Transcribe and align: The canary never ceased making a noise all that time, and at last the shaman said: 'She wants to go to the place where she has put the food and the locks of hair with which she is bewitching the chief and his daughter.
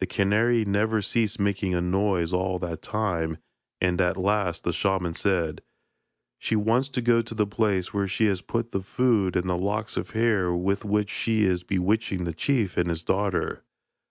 The 0.00 0.06
canary 0.06 0.66
never 0.66 1.00
ceased 1.00 1.40
making 1.40 1.74
a 1.74 1.80
noise 1.80 2.30
all 2.34 2.58
that 2.58 2.82
time, 2.82 3.38
and 3.80 4.02
at 4.02 4.18
last 4.18 4.64
the 4.64 4.72
shaman 4.74 5.14
said: 5.14 5.62
'She 6.38 6.56
wants 6.56 6.90
to 6.90 7.00
go 7.00 7.22
to 7.22 7.34
the 7.34 7.46
place 7.46 7.94
where 7.94 8.06
she 8.06 8.26
has 8.26 8.42
put 8.42 8.72
the 8.72 8.82
food 8.82 9.34
and 9.34 9.48
the 9.48 9.56
locks 9.56 9.96
of 9.96 10.10
hair 10.10 10.52
with 10.52 10.84
which 10.84 11.08
she 11.08 11.44
is 11.46 11.62
bewitching 11.62 12.24
the 12.24 12.34
chief 12.34 12.76
and 12.76 12.90
his 12.90 13.02
daughter. 13.02 13.64